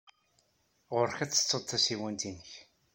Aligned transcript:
Ɣur-k 0.95 1.17
ad 1.23 1.31
tettuḍ 1.31 1.63
tasiwant-nnek. 1.65 2.51